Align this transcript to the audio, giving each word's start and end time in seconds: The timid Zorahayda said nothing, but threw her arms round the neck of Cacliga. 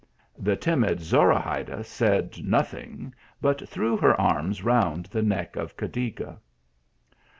The 0.39 0.55
timid 0.55 0.97
Zorahayda 0.99 1.83
said 1.83 2.43
nothing, 2.43 3.13
but 3.39 3.69
threw 3.69 3.97
her 3.97 4.19
arms 4.19 4.63
round 4.63 5.05
the 5.05 5.21
neck 5.21 5.55
of 5.55 5.77
Cacliga. 5.77 6.39